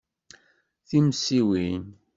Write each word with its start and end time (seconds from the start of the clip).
Timensiwin! 0.87 1.81